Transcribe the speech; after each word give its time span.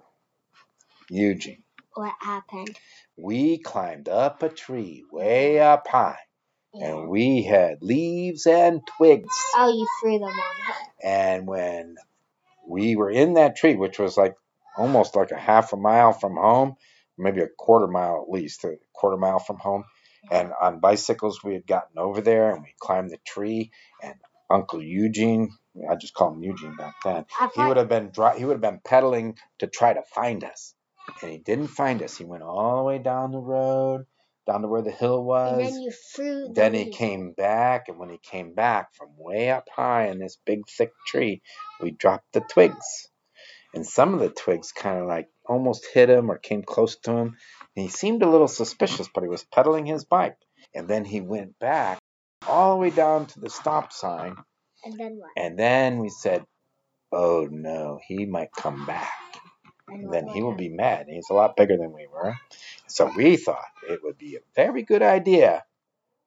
Eugene. 1.09 1.63
What 1.95 2.15
happened? 2.21 2.77
We 3.17 3.59
climbed 3.59 4.09
up 4.09 4.43
a 4.43 4.49
tree 4.49 5.05
way 5.11 5.57
mm-hmm. 5.57 5.73
up 5.73 5.87
high, 5.89 6.19
and 6.73 7.09
we 7.09 7.43
had 7.43 7.83
leaves 7.83 8.47
and 8.47 8.81
twigs. 8.97 9.35
Oh, 9.57 9.73
you 9.73 9.87
threw 10.01 10.19
them 10.19 10.29
on 10.29 10.33
her. 10.67 10.75
And 11.03 11.47
when 11.47 11.97
we 12.71 12.97
were 12.97 13.11
in 13.11 13.35
that 13.35 13.57
tree, 13.57 13.77
which 13.77 13.99
was 13.99 14.17
like 14.17 14.35
almost 14.77 15.17
like 15.17 15.33
a 15.33 15.39
half 15.39 15.73
a 15.73 15.77
mile 15.77 16.13
from 16.13 16.37
home, 16.37 16.77
maybe 17.19 17.43
a 17.43 17.49
quarter 17.59 17.89
mile 17.89 18.25
at 18.27 18.33
least, 18.33 18.65
a 18.65 18.77
quarter 18.95 19.19
mile 19.19 19.41
from 19.41 19.59
home, 19.59 19.85
and 20.31 20.53
on 20.63 20.81
bicycles 20.81 21.43
we 21.45 21.55
had 21.55 21.67
gotten 21.67 21.99
over 21.99 22.21
there 22.21 22.53
and 22.55 22.63
we 22.63 22.75
climbed 22.81 23.11
the 23.11 23.19
tree, 23.27 23.73
and 24.03 24.15
Uncle 24.51 24.83
Eugene, 24.83 25.51
I 25.91 25.97
just 25.97 26.15
called 26.15 26.37
him 26.37 26.45
Eugene 26.45 26.77
back 26.77 26.95
then, 27.05 27.27
he 27.55 27.63
would 27.65 27.77
have 27.79 27.89
been 27.89 28.13
he 28.39 28.45
would 28.45 28.55
have 28.55 28.61
been 28.61 28.81
pedaling 28.85 29.37
to 29.61 29.67
try 29.67 29.93
to 29.93 30.03
find 30.15 30.45
us, 30.45 30.75
and 31.23 31.31
he 31.31 31.39
didn't 31.39 31.69
find 31.69 32.03
us. 32.03 32.17
He 32.17 32.25
went 32.25 32.43
all 32.45 32.79
the 32.79 32.85
way 32.85 32.99
down 32.99 33.33
the 33.33 33.39
road, 33.39 34.07
down 34.51 34.63
to 34.63 34.69
where 34.69 34.83
the 34.83 34.91
hill 34.91 35.23
was. 35.23 35.59
and 35.59 35.61
then 35.61 35.83
you 35.83 35.93
threw 36.15 36.49
the 36.49 36.53
Then 36.55 36.75
he 36.75 36.91
came 36.91 37.33
back, 37.33 37.89
and 37.89 37.99
when 37.99 38.11
he 38.11 38.19
came 38.19 38.55
back 38.55 38.95
from 38.95 39.11
way 39.17 39.51
up 39.51 39.69
high 39.75 40.09
in 40.09 40.19
this 40.19 40.39
big 40.45 40.69
thick 40.69 40.93
tree, 41.07 41.43
we 41.81 41.91
dropped 41.93 42.33
the 42.33 42.41
twigs. 42.41 43.09
And 43.73 43.87
some 43.87 44.15
of 44.15 44.21
the 44.21 44.31
twigs 44.31 44.73
kind 44.73 44.99
of 44.99 45.07
like 45.07 45.29
almost 45.47 45.87
hit 45.95 46.11
him 46.11 46.31
or 46.31 46.39
came 46.39 46.63
close 46.63 46.97
to 46.97 47.13
him. 47.13 47.37
And 47.77 47.85
he 47.85 47.89
seemed 47.89 48.23
a 48.23 48.29
little 48.29 48.49
suspicious, 48.49 49.09
but 49.15 49.23
he 49.23 49.29
was 49.29 49.45
pedaling 49.45 49.87
his 49.87 50.05
bike. 50.05 50.37
And 50.75 50.89
then 50.89 51.05
he 51.05 51.21
went 51.21 51.57
back 51.61 52.01
all 52.49 52.75
the 52.75 52.81
way 52.81 52.91
down 52.91 53.27
to 53.27 53.41
the 53.41 53.51
stop 53.51 53.93
sign. 53.93 54.35
And 54.85 54.99
then 54.99 55.19
what? 55.19 55.31
And 55.37 55.57
then 55.57 55.99
we 55.99 56.09
said, 56.09 56.45
Oh 57.13 57.47
no, 57.49 58.01
he 58.05 58.27
might 58.27 58.51
come 58.57 58.87
back. 58.87 59.30
And 59.93 60.13
then 60.13 60.29
he 60.29 60.43
will 60.43 60.57
be 60.57 60.69
mad. 60.69 61.07
He's 61.09 61.31
a 61.31 61.35
lot 61.35 61.57
bigger 61.57 61.77
than 61.77 61.93
we 61.93 62.07
were. 62.07 62.35
So 62.87 63.11
we 63.17 63.37
thought 63.37 63.65
it 63.89 64.01
would 64.03 64.19
be 64.19 64.37
a 64.37 64.41
very 64.55 64.83
good 64.83 65.03
idea 65.03 65.65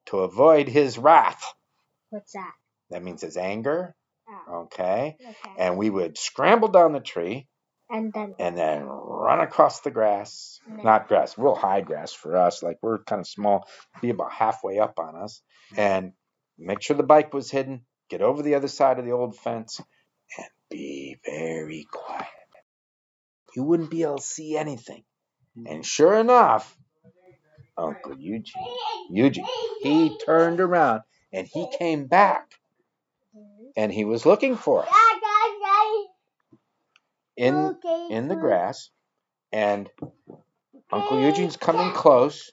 to 0.07 0.19
avoid 0.19 0.67
his 0.67 0.97
wrath. 0.97 1.43
What's 2.09 2.33
that? 2.33 2.53
That 2.91 3.03
means 3.03 3.21
his 3.21 3.37
anger. 3.37 3.95
Oh, 4.29 4.63
Okay. 4.63 5.17
okay. 5.21 5.51
And 5.57 5.77
we 5.77 5.89
would 5.89 6.17
scramble 6.17 6.69
down 6.69 6.93
the 6.93 6.99
tree 6.99 7.47
And 7.89 8.11
then 8.13 8.35
and 8.39 8.57
then 8.57 8.83
run 8.85 9.39
across 9.41 9.81
the 9.81 9.91
grass. 9.91 10.59
Not 10.67 11.07
grass, 11.07 11.37
real 11.37 11.55
high 11.55 11.81
grass 11.81 12.13
for 12.13 12.37
us. 12.37 12.63
Like 12.63 12.77
we're 12.81 13.03
kind 13.03 13.19
of 13.21 13.27
small, 13.27 13.67
be 14.01 14.09
about 14.09 14.31
halfway 14.31 14.79
up 14.79 14.99
on 14.99 15.15
us. 15.15 15.41
And 15.77 16.13
make 16.57 16.81
sure 16.81 16.95
the 16.97 17.03
bike 17.03 17.33
was 17.33 17.51
hidden. 17.51 17.85
Get 18.09 18.21
over 18.21 18.41
the 18.41 18.55
other 18.55 18.67
side 18.67 18.99
of 18.99 19.05
the 19.05 19.11
old 19.11 19.35
fence 19.37 19.79
and 20.37 20.47
be 20.69 21.17
very 21.25 21.85
quiet. 21.91 22.02
You 23.55 23.63
wouldn't 23.63 23.91
be 23.91 24.03
able 24.03 24.17
to 24.17 24.23
see 24.23 24.57
anything. 24.57 25.03
Hmm. 25.55 25.67
And 25.67 25.85
sure 25.85 26.17
enough, 26.17 26.75
Uncle 27.77 28.17
Eugene, 28.17 28.75
Eugene, 29.09 29.45
he 29.81 30.17
turned 30.25 30.59
around 30.59 31.01
and 31.31 31.47
he 31.47 31.67
came 31.77 32.05
back 32.05 32.51
and 33.75 33.91
he 33.91 34.05
was 34.05 34.25
looking 34.25 34.55
for 34.55 34.83
us 34.83 34.93
in 37.35 37.75
in 38.09 38.27
the 38.27 38.35
grass. 38.35 38.89
And 39.51 39.89
Uncle 40.91 41.19
Eugene's 41.19 41.57
coming 41.57 41.91
close. 41.93 42.51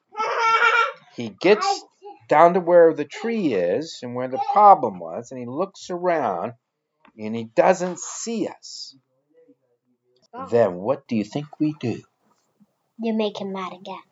He 1.16 1.28
gets 1.28 1.84
down 2.28 2.54
to 2.54 2.60
where 2.60 2.94
the 2.94 3.04
tree 3.04 3.54
is 3.54 3.98
and 4.02 4.14
where 4.14 4.28
the 4.28 4.40
problem 4.52 4.98
was, 4.98 5.30
and 5.30 5.40
he 5.40 5.46
looks 5.46 5.90
around 5.90 6.52
and 7.18 7.34
he 7.34 7.44
doesn't 7.44 7.98
see 7.98 8.48
us. 8.48 8.96
Oh. 10.32 10.46
Then 10.46 10.74
what 10.76 11.06
do 11.08 11.16
you 11.16 11.24
think 11.24 11.46
we 11.58 11.74
do? 11.80 12.02
You 12.98 13.14
make 13.14 13.40
him 13.40 13.52
mad 13.52 13.72
again. 13.72 14.02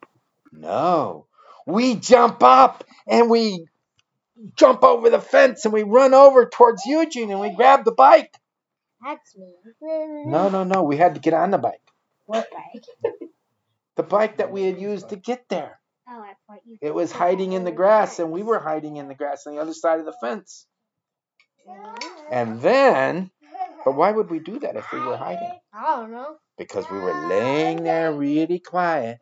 No. 0.53 1.27
We 1.67 1.95
jump 1.95 2.43
up 2.43 2.85
and 3.07 3.29
we 3.29 3.67
jump 4.57 4.83
over 4.83 5.11
the 5.11 5.21
fence 5.21 5.65
and 5.65 5.75
we 5.75 5.83
run 5.83 6.15
over 6.15 6.47
towards 6.47 6.85
Eugene 6.87 7.31
and 7.31 7.41
we 7.41 7.55
grab 7.55 7.85
the 7.85 7.93
bike. 7.93 8.35
That's 9.05 9.37
me. 9.37 9.55
No, 10.27 10.49
no, 10.49 10.65
no. 10.65 10.83
We 10.83 10.97
had 10.97 11.15
to 11.15 11.21
get 11.21 11.35
on 11.35 11.51
the 11.51 11.59
bike. 11.59 11.83
What 12.27 12.49
bike? 12.51 13.13
The 13.97 14.05
bike 14.05 14.37
that 14.37 14.53
we 14.53 14.63
had 14.63 14.81
used 14.81 15.09
to 15.09 15.17
get 15.17 15.49
there. 15.49 15.81
Oh, 16.09 16.21
I 16.21 16.35
thought 16.47 16.61
you. 16.65 16.79
It 16.81 16.95
was 16.95 17.11
hiding 17.11 17.53
in 17.53 17.65
the 17.65 17.73
grass 17.73 18.21
and 18.21 18.31
we 18.31 18.45
were 18.45 18.61
hiding 18.61 18.97
in 18.97 19.09
the 19.09 19.15
grass 19.17 19.45
on 19.45 19.57
the 19.57 19.61
other 19.61 19.75
side 19.75 19.99
of 19.99 20.07
the 20.07 20.15
fence. 20.21 20.65
And 22.31 22.61
then, 22.61 23.33
but 23.85 23.95
why 23.95 24.11
would 24.13 24.31
we 24.31 24.39
do 24.41 24.59
that 24.61 24.77
if 24.77 24.87
we 24.93 25.01
were 25.01 25.17
hiding? 25.17 25.53
I 25.73 25.97
don't 25.97 26.11
know. 26.11 26.37
Because 26.57 26.91
we 26.91 26.99
were 26.99 27.15
laying 27.29 27.85
there 27.85 28.13
really 28.13 28.59
quiet 28.59 29.19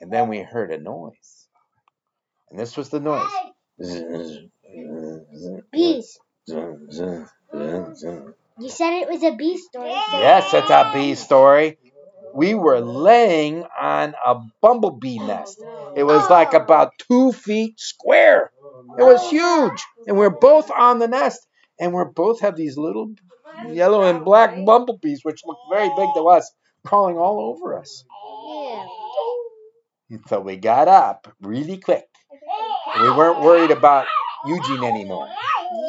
and 0.00 0.12
then 0.12 0.28
we 0.28 0.40
heard 0.40 0.70
a 0.72 0.78
noise. 0.78 1.48
And 2.50 2.58
this 2.58 2.76
was 2.76 2.88
the 2.88 3.00
noise. 3.00 3.30
Bees. 5.72 6.18
You 8.58 8.68
said 8.68 9.02
it 9.02 9.08
was 9.08 9.22
a 9.22 9.32
bee 9.36 9.56
story. 9.56 9.94
so- 10.50 10.58
it's 10.58 10.70
a 10.70 10.90
bee 10.92 11.14
story. 11.14 11.78
We 12.32 12.54
were 12.54 12.80
laying 12.80 13.64
on 13.80 14.14
a 14.24 14.36
bumblebee 14.60 15.18
nest. 15.18 15.62
It 15.96 16.04
was 16.04 16.28
like 16.30 16.52
about 16.54 16.92
two 16.98 17.32
feet 17.32 17.78
square. 17.80 18.52
It 18.98 19.02
was 19.02 19.28
huge. 19.30 19.82
And 20.06 20.16
we're 20.16 20.30
both 20.30 20.70
on 20.70 20.98
the 20.98 21.08
nest. 21.08 21.46
And 21.78 21.92
we're 21.92 22.10
both 22.10 22.40
have 22.40 22.56
these 22.56 22.76
little 22.76 23.14
yellow 23.68 24.02
and 24.02 24.24
black 24.24 24.54
bumblebees, 24.64 25.20
which 25.24 25.42
looked 25.44 25.62
very 25.70 25.88
big 25.88 26.08
to 26.14 26.28
us, 26.28 26.50
crawling 26.84 27.16
all 27.16 27.40
over 27.40 27.78
us. 27.78 28.04
So 30.26 30.40
we 30.40 30.56
got 30.56 30.88
up 30.88 31.32
really 31.40 31.78
quick. 31.78 32.06
We 33.00 33.10
weren't 33.10 33.40
worried 33.40 33.70
about 33.70 34.06
Eugene 34.46 34.84
anymore. 34.84 35.28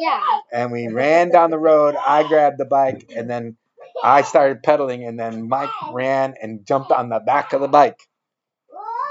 Yeah. 0.00 0.20
And 0.52 0.70
we 0.70 0.88
ran 0.88 1.30
down 1.30 1.50
the 1.50 1.58
road. 1.58 1.96
I 1.96 2.26
grabbed 2.28 2.58
the 2.58 2.64
bike, 2.64 3.12
and 3.14 3.28
then 3.28 3.56
I 4.02 4.22
started 4.22 4.62
pedaling, 4.62 5.04
and 5.04 5.18
then 5.18 5.48
Mike 5.48 5.70
ran 5.92 6.34
and 6.40 6.64
jumped 6.66 6.92
on 6.92 7.08
the 7.08 7.20
back 7.20 7.52
of 7.52 7.60
the 7.60 7.68
bike, 7.68 8.00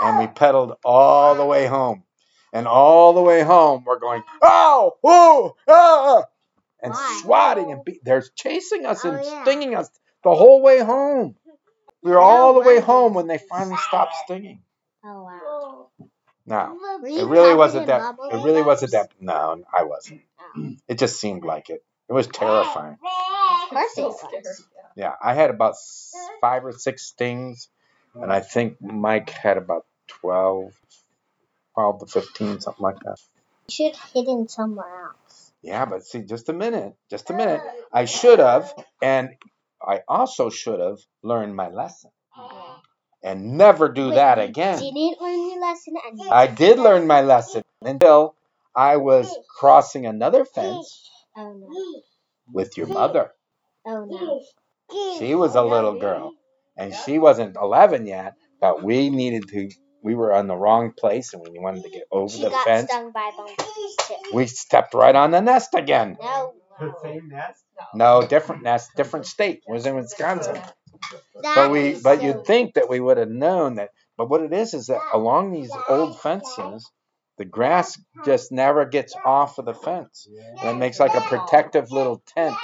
and 0.01 0.19
we 0.19 0.27
pedaled 0.27 0.73
all 0.85 1.35
the 1.35 1.45
way 1.45 1.67
home. 1.67 2.03
And 2.53 2.67
all 2.67 3.13
the 3.13 3.21
way 3.21 3.43
home, 3.43 3.85
we're 3.85 3.97
going, 3.99 4.23
oh, 4.41 4.91
oh, 5.05 5.55
ah, 5.69 6.25
and 6.81 6.93
Why? 6.93 7.19
swatting 7.23 7.71
and 7.71 7.83
be- 7.83 7.99
they're 8.03 8.23
chasing 8.35 8.85
us 8.85 9.03
oh, 9.05 9.09
and 9.09 9.19
Oh, 9.19 9.23
yeah. 9.23 9.43
stinging 9.43 9.75
us 9.75 9.89
the 10.23 10.33
whole 10.33 10.61
way 10.61 10.79
home. 10.79 11.35
We 12.03 12.11
were 12.11 12.17
No 12.17 12.21
all 12.21 12.53
the 12.53 12.61
way 12.61 12.79
home 12.79 13.13
when 13.13 13.27
they 13.27 13.37
finally 13.37 13.77
stopped 13.77 14.15
stinging. 14.25 14.61
Oh 15.03 15.23
wow. 15.23 15.87
No, 16.45 16.77
it 17.05 17.27
really 17.27 17.55
wasn't 17.55 17.87
that. 17.87 18.15
It 18.31 18.43
really 18.43 18.63
wasn't 18.63 18.93
wraps? 18.93 19.09
that. 19.09 19.21
No, 19.23 19.63
I 19.73 19.83
wasn't. 19.83 20.21
Oh. 20.57 20.73
It 20.87 20.97
just 20.97 21.19
seemed 21.19 21.43
like 21.45 21.69
it. 21.69 21.83
It 22.09 22.13
was 22.13 22.27
terrifying. 22.27 22.97
Oh, 23.03 23.59
of 23.63 23.69
course 23.69 23.97
it 23.97 24.01
was. 24.03 24.63
Yeah, 24.95 25.13
I 25.23 25.33
had 25.33 25.49
about 25.49 25.75
five 26.41 26.65
or 26.65 26.73
six 26.73 27.03
stings, 27.03 27.69
and 28.15 28.31
I 28.33 28.41
think 28.41 28.81
Mike 28.81 29.29
had 29.29 29.57
about 29.57 29.85
12, 30.07 30.73
12 31.75 31.99
to 31.99 32.05
15, 32.07 32.59
something 32.59 32.83
like 32.83 32.99
that. 33.03 33.17
You 33.69 33.73
should 33.73 33.95
have 33.95 34.11
hidden 34.11 34.49
somewhere 34.49 35.05
else. 35.05 35.15
Yeah, 35.63 35.85
but 35.85 36.03
see, 36.05 36.23
just 36.23 36.49
a 36.49 36.53
minute, 36.53 36.93
just 37.09 37.29
a 37.29 37.33
minute. 37.33 37.61
I 37.93 38.05
should 38.05 38.39
have, 38.39 38.73
and 39.01 39.29
I 39.81 40.01
also 40.07 40.49
should 40.49 40.79
have 40.79 40.99
learned 41.23 41.55
my 41.55 41.69
lesson 41.69 42.11
and 43.23 43.57
never 43.57 43.89
do 43.89 44.07
Wait, 44.07 44.15
that 44.15 44.37
you 44.37 44.43
again. 44.45 44.79
Didn't 44.79 45.21
learn 45.21 45.49
your 45.49 45.61
lesson 45.61 45.93
I 46.31 46.47
did 46.47 46.79
learn 46.79 47.07
my 47.07 47.21
lesson 47.21 47.61
until 47.81 48.35
I 48.75 48.97
was 48.97 49.29
crossing 49.59 50.05
another 50.05 50.45
fence 50.45 51.09
Oh 51.35 51.53
no. 51.53 52.01
with 52.51 52.77
your 52.77 52.87
mother. 52.87 53.31
Oh 53.85 54.05
no. 54.05 54.41
She 55.19 55.35
was 55.35 55.55
a 55.55 55.61
little 55.61 55.99
girl, 55.99 56.33
and 56.75 56.93
she 56.93 57.19
wasn't 57.19 57.55
11 57.55 58.05
yet, 58.05 58.35
but 58.59 58.83
we 58.83 59.09
needed 59.09 59.47
to. 59.49 59.69
We 60.03 60.15
were 60.15 60.33
on 60.33 60.47
the 60.47 60.55
wrong 60.55 60.93
place, 60.97 61.33
and 61.33 61.43
we 61.47 61.59
wanted 61.59 61.83
to 61.83 61.89
get 61.89 62.03
over 62.11 62.33
She 62.33 62.41
the 62.43 62.49
got 62.49 62.65
fence. 62.65 62.89
stung 62.89 63.11
by 63.11 63.31
bumblebees 63.37 63.95
too. 63.99 64.15
We 64.33 64.47
stepped 64.47 64.93
right 64.93 65.15
on 65.15 65.31
the 65.31 65.41
nest 65.41 65.69
again. 65.75 66.17
No. 66.21 66.53
The 66.79 66.93
same 67.03 67.29
nest? 67.29 67.63
No, 67.93 68.25
different 68.25 68.63
nest, 68.63 68.89
different 68.95 69.25
state. 69.27 69.61
Was 69.67 69.85
in 69.85 69.95
Wisconsin. 69.95 70.55
That 70.55 71.55
But 71.55 71.71
we, 71.71 71.99
but 72.01 72.19
so- 72.19 72.25
you'd 72.25 72.45
think 72.45 72.75
that 72.75 72.89
we 72.89 72.99
would 72.99 73.17
have 73.17 73.29
known 73.29 73.75
that. 73.75 73.89
But 74.17 74.29
what 74.29 74.41
it 74.41 74.53
is 74.53 74.73
is 74.73 74.87
that 74.87 75.01
along 75.13 75.51
these 75.51 75.71
old 75.89 76.19
fences, 76.19 76.89
the 77.37 77.45
grass 77.45 77.99
just 78.25 78.51
never 78.51 78.85
gets 78.85 79.15
off 79.25 79.57
of 79.57 79.65
the 79.65 79.73
fence, 79.73 80.27
and 80.61 80.69
it 80.69 80.77
makes 80.79 80.99
like 80.99 81.15
a 81.15 81.21
protective 81.21 81.91
little 81.91 82.21
tent 82.35 82.55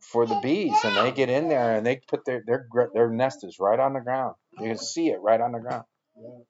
for 0.00 0.26
the 0.26 0.36
bees, 0.36 0.76
and 0.84 0.96
they 0.96 1.10
get 1.12 1.28
in 1.30 1.48
there 1.48 1.76
and 1.76 1.84
they 1.86 1.96
put 2.08 2.24
their 2.24 2.42
their 2.46 2.68
their 2.92 3.10
nest 3.10 3.42
is 3.44 3.58
right 3.58 3.80
on 3.80 3.92
the 3.94 4.00
ground. 4.00 4.34
You 4.60 4.68
can 4.68 4.78
see 4.78 5.08
it 5.08 5.20
right 5.20 5.40
on 5.40 5.52
the 5.52 5.58
ground. 5.60 5.84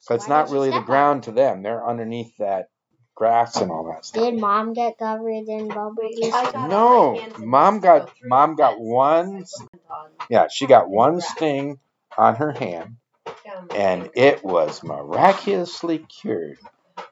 So 0.01 0.15
it's 0.15 0.29
Why 0.29 0.35
not 0.37 0.47
did 0.47 0.51
you 0.51 0.55
really 0.55 0.69
the 0.69 0.73
step 0.75 0.81
on 0.81 0.87
ground 0.87 1.23
to 1.25 1.33
them. 1.33 1.63
They're 1.63 1.87
underneath 1.87 2.37
that 2.39 2.69
grass 3.15 3.57
and 3.61 3.71
all 3.71 3.85
that 3.93 4.05
stuff. 4.05 4.23
Did 4.23 4.39
mom 4.39 4.73
get 4.75 4.99
covered 4.99 5.49
in 5.49 5.69
bumblebees? 5.69 6.35
I 6.35 6.53
got 6.53 6.69
No, 6.69 7.13
my 7.13 7.21
hands 7.21 7.39
in 7.39 7.49
mom 7.49 7.81
got 7.81 8.13
mom 8.25 8.57
got 8.57 8.81
one. 8.81 9.45
Yeah, 10.29 10.49
she 10.51 10.67
got 10.67 10.89
one 10.89 11.21
sting 11.21 11.79
on 12.17 12.37
her 12.37 12.53
hand, 12.53 12.97
and 13.75 14.11
it 14.15 14.45
was 14.45 14.83
miraculously 14.83 15.99
cured 15.99 16.59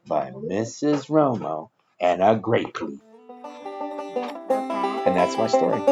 by 0.07 0.31
Mrs. 0.31 1.09
Romo 1.09 1.71
and 2.01 2.23
a 2.23 2.37
grape 2.37 2.81
leaf. 2.81 3.01
And 5.05 5.17
that's 5.17 5.37
my 5.37 5.47
story. 5.47 5.83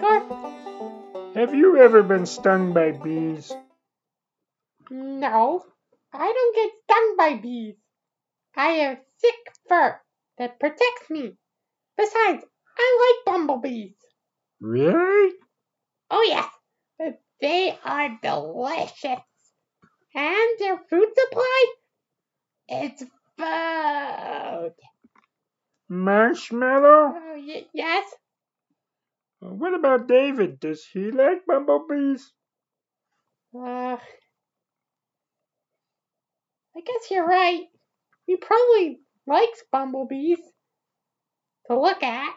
Garf? 0.00 1.34
have 1.34 1.54
you 1.54 1.76
ever 1.76 2.02
been 2.02 2.26
stung 2.26 2.72
by 2.72 2.92
bees? 2.92 3.52
No, 4.90 5.62
I 6.12 6.32
don't 6.32 6.54
get 6.56 6.70
stung 6.84 7.14
by 7.16 7.34
bees. 7.36 7.76
I 8.56 8.68
have 8.68 8.98
thick 9.20 9.52
fur 9.68 10.00
that 10.38 10.58
protects 10.58 11.10
me. 11.10 11.36
Besides, 11.96 12.44
I 12.78 12.86
like 13.02 13.24
bumblebees. 13.26 13.94
Really? 14.60 15.34
Oh, 16.10 16.24
yes, 16.26 16.50
they 17.40 17.78
are 17.84 18.18
delicious. 18.22 19.20
And 20.14 20.58
their 20.58 20.78
food 20.88 21.08
supply? 21.16 21.64
It's 22.68 23.04
food. 23.36 24.74
Marshmallow? 25.88 27.14
Oh, 27.16 27.34
y- 27.36 27.66
yes? 27.72 28.14
What 29.40 29.74
about 29.74 30.06
David? 30.06 30.60
Does 30.60 30.84
he 30.84 31.10
like 31.10 31.46
bumblebees? 31.46 32.32
Uh, 33.54 33.96
I 36.76 36.80
guess 36.84 37.10
you're 37.10 37.26
right. 37.26 37.64
He 38.26 38.36
probably 38.36 39.00
likes 39.26 39.64
bumblebees 39.72 40.38
to 41.66 41.80
look 41.80 42.02
at 42.02 42.34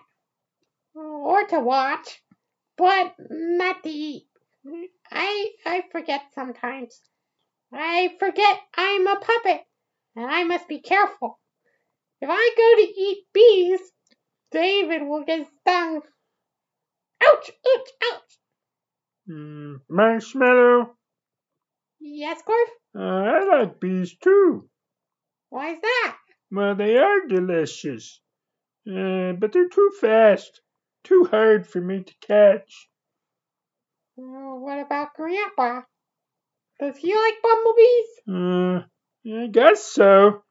or 0.95 1.45
to 1.47 1.59
watch, 1.59 2.23
but 2.77 3.15
not 3.29 3.83
to 3.83 3.89
eat. 3.89 4.27
I 5.11 5.51
I 5.65 5.83
forget 5.91 6.21
sometimes. 6.33 7.01
I 7.73 8.15
forget 8.17 8.59
I'm 8.77 9.07
a 9.07 9.19
puppet 9.19 9.65
and 10.15 10.25
I 10.25 10.43
must 10.45 10.67
be 10.69 10.79
careful. 10.79 11.39
If 12.21 12.29
I 12.31 12.53
go 12.55 12.75
to 12.81 13.01
eat 13.01 13.25
bees, 13.33 13.91
David 14.51 15.03
will 15.03 15.25
get 15.25 15.47
stung. 15.59 16.01
Ouch! 17.73 17.79
Ouch! 17.79 18.13
Ouch! 18.13 18.37
Mm, 19.29 19.81
marshmallow? 19.89 20.95
Yes, 21.99 22.41
Gorf? 22.43 22.69
Uh, 22.95 22.99
I 22.99 23.43
like 23.43 23.79
bees 23.79 24.15
too. 24.21 24.69
Why 25.49 25.71
is 25.71 25.81
that? 25.81 26.17
Well, 26.51 26.75
they 26.75 26.97
are 26.97 27.27
delicious. 27.27 28.19
Uh, 28.87 29.33
but 29.33 29.53
they're 29.53 29.69
too 29.69 29.91
fast. 30.01 30.61
Too 31.03 31.25
hard 31.29 31.65
for 31.67 31.79
me 31.81 32.03
to 32.03 32.13
catch. 32.21 32.89
Uh, 34.17 34.55
what 34.55 34.79
about 34.79 35.13
Grandpa? 35.15 35.81
Does 36.79 36.97
he 36.97 37.15
like 37.15 37.41
bumblebees? 37.41 38.09
Uh, 38.27 39.41
I 39.43 39.47
guess 39.47 39.83
so. 39.85 40.43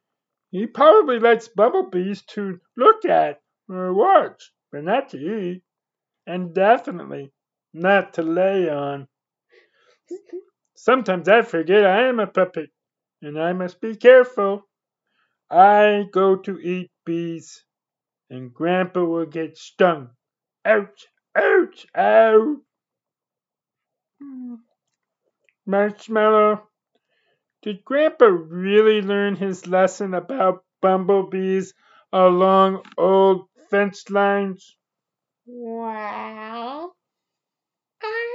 He 0.50 0.66
probably 0.66 1.18
likes 1.18 1.48
bumblebees 1.48 2.22
to 2.34 2.58
look 2.76 3.04
at 3.04 3.40
or 3.68 3.92
watch, 3.94 4.52
but 4.70 4.84
not 4.84 5.10
to 5.10 5.18
eat. 5.18 5.62
And 6.26 6.54
definitely 6.54 7.32
not 7.72 8.14
to 8.14 8.22
lay 8.22 8.68
on. 8.68 9.08
Sometimes 10.76 11.28
I 11.28 11.42
forget 11.42 11.86
I 11.86 12.08
am 12.08 12.20
a 12.20 12.26
puppet, 12.26 12.70
and 13.22 13.40
I 13.40 13.52
must 13.54 13.80
be 13.80 13.96
careful. 13.96 14.68
I 15.50 16.06
go 16.12 16.36
to 16.36 16.58
eat 16.60 16.90
bees, 17.06 17.64
and 18.30 18.54
Grandpa 18.54 19.04
will 19.04 19.26
get 19.26 19.58
stung. 19.58 20.10
Ouch, 20.64 21.06
ouch, 21.36 21.86
ouch. 21.94 22.58
Marshmallow, 25.66 26.68
did 27.62 27.84
Grandpa 27.84 28.26
really 28.26 29.02
learn 29.02 29.36
his 29.36 29.66
lesson 29.66 30.14
about 30.14 30.64
bumblebees 30.82 31.74
along 32.12 32.84
old 32.98 33.48
fence 33.70 34.10
lines? 34.10 34.76
Well, 35.44 36.94
I, 38.00 38.34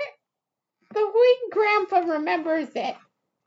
the 0.93 1.05
way 1.05 1.49
Grandpa 1.51 1.99
remembers 1.99 2.69
it, 2.75 2.95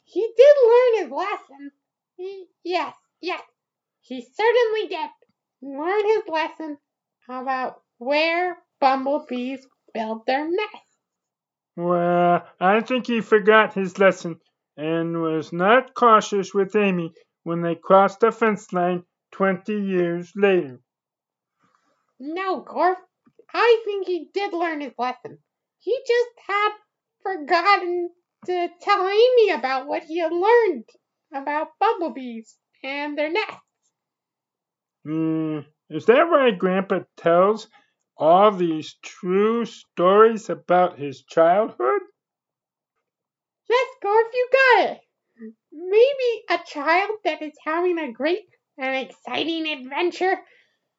he 0.05 0.33
did 0.37 0.57
learn 0.67 1.03
his 1.03 1.11
lesson. 1.11 1.71
He, 2.17 2.47
yes, 2.65 2.95
yes, 3.21 3.43
he 4.01 4.23
certainly 4.23 4.89
did 4.89 5.11
learn 5.63 6.05
his 6.07 6.23
lesson 6.29 6.79
about 7.29 7.83
where 7.99 8.57
bumblebees 8.81 9.67
build 9.93 10.25
their 10.27 10.49
nests. 10.49 10.97
Well, 11.77 12.47
I 12.59 12.81
think 12.81 13.07
he 13.07 13.21
forgot 13.21 13.75
his 13.75 13.99
lesson 13.99 14.41
and 14.77 15.21
was 15.21 15.53
not 15.53 15.95
cautious 15.95 16.55
with 16.55 16.75
Amy 16.77 17.13
when 17.43 17.61
they 17.61 17.75
crossed 17.75 18.21
the 18.21 18.33
fence 18.33 18.73
line 18.73 19.05
20 19.33 19.75
years 19.75 20.33
later. 20.35 20.81
No, 22.19 22.63
Gorf, 22.63 22.97
I 23.53 23.83
think 23.85 24.07
he 24.07 24.31
did 24.33 24.53
learn 24.53 24.81
his 24.81 24.95
lesson. 24.99 25.39
He 25.79 25.99
just 26.07 26.31
had 26.47 26.73
forgotten 27.23 28.11
to 28.47 28.69
tell 28.81 29.09
Amy 29.09 29.51
about 29.51 29.87
what 29.87 30.05
he 30.05 30.19
had 30.19 30.33
learned 30.33 30.89
about 31.33 31.79
bumblebees 31.79 32.59
and 32.83 33.17
their 33.19 33.31
nests. 33.31 33.61
Hmm, 35.05 35.61
is 35.89 36.07
that 36.07 36.29
why 36.31 36.51
Grandpa 36.51 37.01
tells 37.17 37.69
all 38.17 38.51
these 38.53 38.95
true 39.03 39.65
stories 39.65 40.51
about 40.51 40.99
his 40.99 41.23
childhood? 41.25 42.03
Yes, 43.69 43.89
Garf, 44.03 44.35
you 44.35 44.49
got 44.53 44.91
it. 44.91 45.01
Maybe 45.73 46.45
a 46.51 46.59
child 46.67 47.19
that 47.25 47.41
is 47.43 47.57
having 47.65 47.99
a 47.99 48.13
great 48.13 48.49
and 48.77 49.09
exciting 49.09 49.67
adventure 49.69 50.45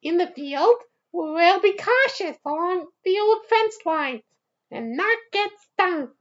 in 0.02 0.18
the 0.18 0.28
field 0.28 0.78
will 1.14 1.60
be 1.60 1.74
cautious 1.74 2.38
along 2.46 2.88
the 3.04 3.20
old 3.20 3.46
fence 3.46 3.78
lines 3.86 4.24
and 4.72 4.96
not 4.96 5.18
get 5.32 5.52
stung. 5.74 6.12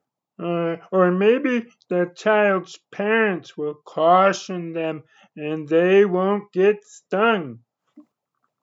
Uh, 0.42 0.76
or 0.90 1.10
maybe 1.10 1.66
the 1.88 2.10
child's 2.16 2.78
parents 2.90 3.56
will 3.56 3.74
caution 3.74 4.72
them 4.72 5.04
and 5.36 5.68
they 5.68 6.04
won't 6.04 6.50
get 6.52 6.82
stung. 6.84 7.60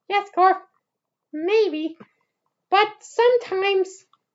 Yes, 0.08 0.28
Garf, 0.36 0.60
maybe. 1.32 1.96
But 2.70 2.88
sometimes 3.00 3.88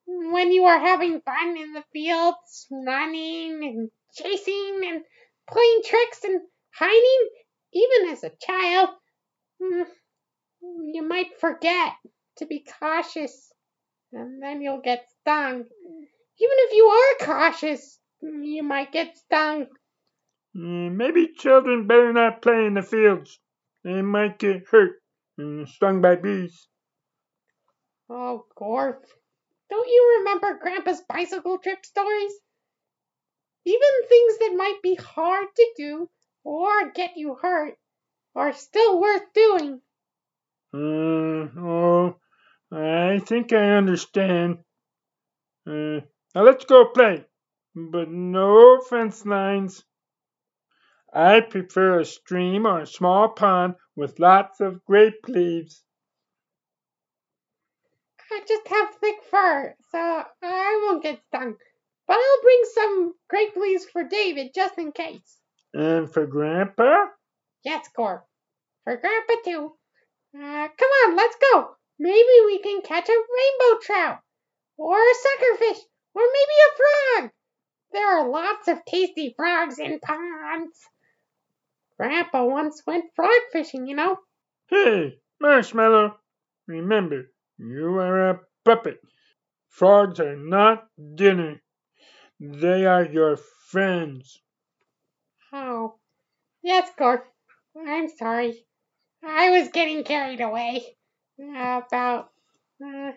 when 0.05 0.51
you 0.51 0.65
are 0.65 0.79
having 0.79 1.21
fun 1.21 1.57
in 1.57 1.73
the 1.73 1.83
fields, 1.93 2.67
running 2.71 3.63
and 3.63 3.91
chasing 4.15 4.81
and 4.85 5.03
playing 5.49 5.81
tricks 5.85 6.23
and 6.23 6.41
hiding, 6.73 7.29
even 7.73 8.09
as 8.09 8.23
a 8.23 8.31
child, 8.41 8.89
mm, 9.61 9.85
you 10.93 11.03
might 11.07 11.39
forget 11.39 11.93
to 12.37 12.45
be 12.45 12.65
cautious 12.79 13.51
and 14.11 14.41
then 14.41 14.61
you'll 14.61 14.81
get 14.81 15.05
stung. 15.21 15.59
Even 15.59 16.57
if 16.59 16.73
you 16.73 16.85
are 16.85 17.25
cautious, 17.25 17.99
you 18.21 18.63
might 18.63 18.91
get 18.91 19.17
stung. 19.17 19.67
Uh, 20.55 20.89
maybe 20.89 21.33
children 21.35 21.87
better 21.87 22.13
not 22.13 22.41
play 22.41 22.65
in 22.65 22.75
the 22.75 22.83
fields. 22.83 23.39
They 23.83 24.01
might 24.01 24.39
get 24.39 24.67
hurt 24.69 25.01
and 25.37 25.67
stung 25.67 26.01
by 26.01 26.15
bees. 26.15 26.67
Oh, 28.09 28.45
Gorf. 28.55 29.01
Don't 29.69 29.87
you 29.87 30.17
remember 30.19 30.59
Grandpa's 30.61 31.01
bicycle 31.01 31.57
trip 31.57 31.83
stories? 31.85 32.33
Even 33.65 34.07
things 34.07 34.37
that 34.39 34.55
might 34.55 34.79
be 34.83 34.95
hard 34.95 35.47
to 35.55 35.73
do 35.75 36.09
or 36.43 36.91
get 36.91 37.17
you 37.17 37.35
hurt 37.35 37.77
are 38.35 38.53
still 38.53 39.01
worth 39.01 39.33
doing. 39.33 39.81
Uh, 40.73 41.49
oh, 41.59 42.15
I 42.71 43.19
think 43.19 43.53
I 43.53 43.77
understand. 43.77 44.57
Uh, 45.67 46.01
now 46.33 46.43
let's 46.43 46.65
go 46.65 46.85
play, 46.85 47.25
but 47.75 48.09
no 48.09 48.81
fence 48.81 49.23
lines. 49.23 49.83
I 51.13 51.41
prefer 51.41 51.99
a 51.99 52.05
stream 52.05 52.65
or 52.65 52.81
a 52.81 52.87
small 52.87 53.29
pond 53.29 53.75
with 53.95 54.19
lots 54.19 54.61
of 54.61 54.83
grape 54.85 55.27
leaves. 55.27 55.83
I 58.31 58.41
just 58.47 58.67
have 58.67 58.95
thick 58.95 59.23
fur, 59.29 59.75
so 59.91 60.23
I 60.41 60.87
won't 60.87 61.03
get 61.03 61.21
stung. 61.27 61.55
But 62.07 62.17
I'll 62.17 62.41
bring 62.41 62.61
some 62.73 63.13
grape 63.29 63.55
leaves 63.55 63.85
for 63.85 64.03
David 64.03 64.53
just 64.55 64.79
in 64.79 64.91
case. 64.91 65.39
And 65.75 66.11
for 66.11 66.25
Grandpa? 66.25 67.05
Yes, 67.63 67.87
Gorf. 67.95 68.23
For 68.85 68.97
Grandpa 68.97 69.33
too. 69.45 69.73
Uh, 70.35 70.67
come 70.67 70.89
on, 71.05 71.15
let's 71.15 71.37
go. 71.51 71.75
Maybe 71.99 72.45
we 72.45 72.59
can 72.59 72.81
catch 72.81 73.07
a 73.07 73.11
rainbow 73.11 73.79
trout, 73.81 74.19
or 74.77 74.97
a 74.97 75.13
suckerfish, 75.13 75.79
or 76.15 76.23
maybe 76.23 76.57
a 76.67 76.75
frog. 76.77 77.31
There 77.91 78.17
are 78.17 78.27
lots 78.27 78.67
of 78.67 78.83
tasty 78.85 79.35
frogs 79.37 79.77
in 79.77 79.99
ponds. 79.99 80.79
Grandpa 81.97 82.45
once 82.45 82.81
went 82.87 83.13
frog 83.15 83.39
fishing, 83.51 83.85
you 83.85 83.95
know. 83.95 84.17
Hey, 84.67 85.19
Marshmallow, 85.39 86.17
remember, 86.67 87.31
you 87.59 87.99
are 87.99 88.29
a 88.31 88.39
puppet. 88.65 88.97
Frogs 89.69 90.19
are 90.19 90.35
not 90.35 90.87
dinner. 91.15 91.61
They 92.39 92.85
are 92.85 93.05
your 93.05 93.37
friends. 93.69 94.41
Oh, 95.51 95.99
yes, 96.63 96.89
Gorf. 96.99 97.21
I'm 97.77 98.09
sorry. 98.09 98.65
I 99.25 99.51
was 99.51 99.69
getting 99.69 100.03
carried 100.03 100.41
away. 100.41 100.83
Uh, 101.39 101.81
about. 101.87 102.29
Uh, 102.83 103.11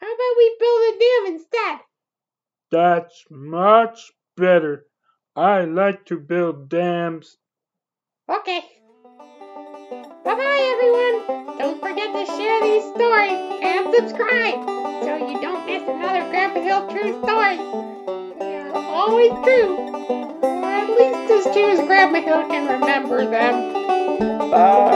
how 0.00 0.12
about 0.12 0.36
we 0.38 0.56
build 0.60 0.82
a 0.82 0.98
dam 0.98 1.34
instead? 1.34 1.80
That's 2.70 3.24
much 3.30 4.12
better. 4.36 4.86
I 5.34 5.64
like 5.64 6.06
to 6.06 6.18
build 6.18 6.68
dams. 6.68 7.36
Okay. 8.28 8.64
Bye 10.24 10.34
bye, 10.34 10.74
everyone. 10.74 11.58
Don't 11.58 11.80
forget 11.80 12.12
to 12.12 12.26
share 12.26 12.60
these 12.62 12.84
stories 12.94 13.60
and 13.62 13.94
subscribe 13.94 14.64
so 15.02 15.16
you 15.16 15.40
don't 15.40 15.66
miss 15.66 15.82
another 15.82 16.28
Grandpa 16.30 16.60
Hill 16.60 16.88
true 16.90 17.22
story. 17.22 17.56
They're 18.38 18.74
always 18.74 19.32
true. 19.44 19.76
Or 20.42 20.64
at 20.64 20.88
least 20.90 21.30
as 21.30 21.54
true 21.54 21.70
as 21.70 21.80
Grandpa 21.80 22.20
Hill 22.20 22.48
can 22.48 22.80
remember 22.80 23.28
them. 23.28 23.93
Bye. 24.54 24.94